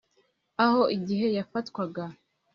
[0.65, 2.03] aho igihe yafatwaga